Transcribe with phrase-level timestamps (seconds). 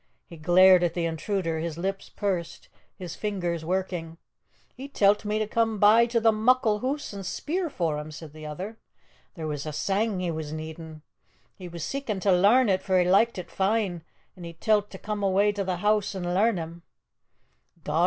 [0.25, 4.17] He glared at the intruder, his lips pursed, his fingers working.
[4.75, 8.09] "He tell't me to come in by to the muckle hoose and speer for him,"
[8.09, 8.79] said the other.
[9.35, 11.03] "There was a sang he was needin'.
[11.55, 14.03] He was seekin' to lairn it, for he liket it fine,
[14.35, 16.81] an' he tell't me to come awa' to the hoose and lairn him.
[17.83, 17.99] Dod!